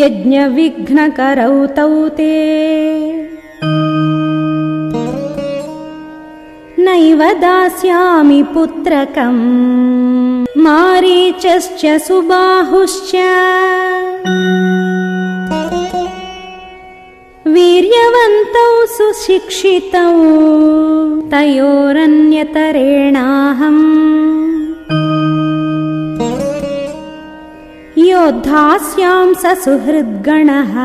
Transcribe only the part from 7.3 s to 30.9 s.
दास्यामि पुत्रकम् मारीचश्च सुबाहुश्च वीर्यवन्तौ सुशिक्षितौ तयोरन्यतरेणाहम् धास्यां स सुहृद्गणः